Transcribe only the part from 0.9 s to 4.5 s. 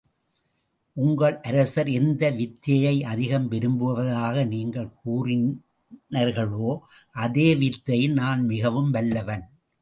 உங்கள் அரசர் எந்த வித்தையை அதிகம் விரும்புவதாக